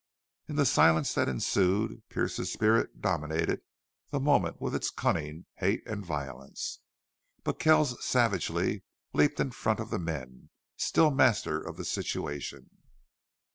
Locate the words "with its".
4.59-4.89